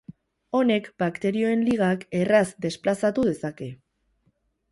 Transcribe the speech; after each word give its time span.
Honek 0.59 0.87
bakterioen 1.03 1.65
ligak 1.67 2.07
erraz 2.21 2.45
desplazatu 2.67 3.27
dezake. 3.31 3.71